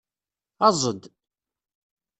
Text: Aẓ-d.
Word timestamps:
Aẓ-d. 0.67 1.01